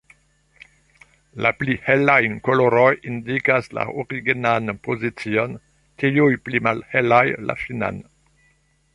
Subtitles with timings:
[1.45, 2.15] La pli helaj
[2.47, 5.53] koloroj indikas la originan pozicion,
[6.05, 8.01] tiuj pli malhelaj la finan.